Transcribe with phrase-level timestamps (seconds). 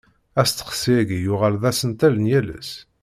[0.41, 2.71] Asteqsi-agi, yuɣal d asentel n yal ass.